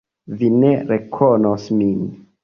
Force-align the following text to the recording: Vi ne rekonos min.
Vi 0.37 0.47
ne 0.53 0.71
rekonos 0.91 1.67
min. 1.83 2.01